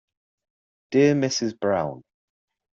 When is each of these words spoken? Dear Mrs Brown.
Dear 0.89 1.13
Mrs 1.13 1.59
Brown. 1.59 2.01